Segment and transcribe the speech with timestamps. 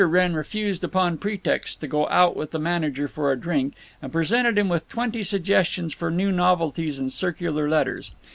[0.03, 4.57] Wrenn refused, upon pretexts, to go out with the manager for a drink, and presented
[4.57, 8.11] him with twenty suggestions for new novelties and circular letters.